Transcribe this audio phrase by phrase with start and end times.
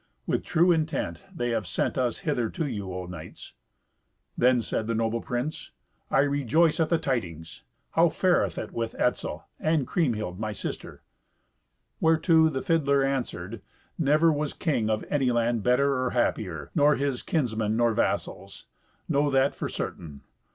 [0.25, 3.53] With true intent they have sent us hither to you, O knights."
[4.35, 5.73] Then said the noble prince,
[6.09, 7.61] "I rejoice at the tidings.
[7.91, 11.03] How fareth it with Etzel, and Kriemhild my sister?"
[11.99, 13.61] Whereto the fiddler answered,
[13.99, 18.65] "Never was king of any land better or happier, nor his kinsmen nor vassals;
[19.07, 20.21] know that for certain.